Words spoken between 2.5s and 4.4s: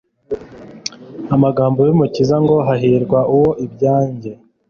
"Hahirwa uwo ibyanjye